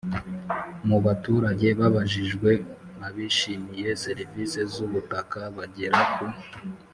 [0.87, 2.49] Mu baturage babajijwe
[3.07, 6.23] abishimiye serivisi z ubutaka bagera ku